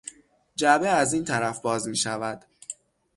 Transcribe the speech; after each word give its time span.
جعبه 0.55 0.87
از 0.89 1.13
این 1.13 1.25
طرف 1.25 1.59
باز 1.61 1.87
میشود. 1.87 2.45